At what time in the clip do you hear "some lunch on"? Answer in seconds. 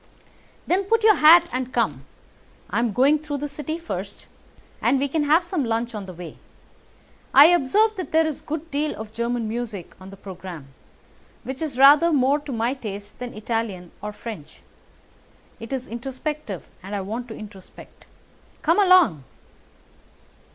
5.43-6.07